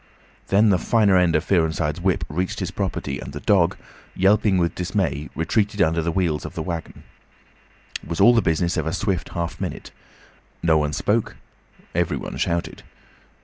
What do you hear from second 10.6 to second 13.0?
No one spoke, everyone shouted.